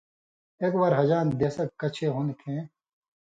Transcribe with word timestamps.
اېک 0.61 0.73
وار 0.79 0.93
حجَاں 0.99 1.23
دېسہۡ 1.39 1.71
کَچھے 1.79 2.07
ہُون٘دہۡ 2.13 2.37
کھیں 2.41 2.61